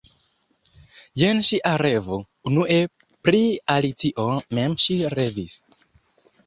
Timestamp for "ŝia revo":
1.49-2.19